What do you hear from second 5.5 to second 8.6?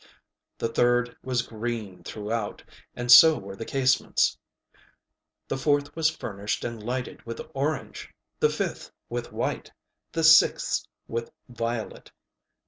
fourth was furnished and lighted with orangeŌĆöthe